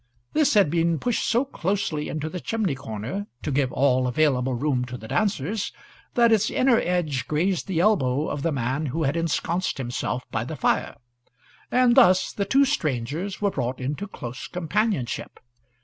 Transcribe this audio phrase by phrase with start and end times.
[0.33, 4.83] This had been pushed so closely into the chimney corner, to give all available room
[4.85, 5.71] to the dancers,
[6.15, 10.43] that its inner edge grazed the elbow of the man who had ensconced himself by
[10.43, 10.95] the fire,
[11.69, 15.39] and thus the two strangers were brought into close companionship.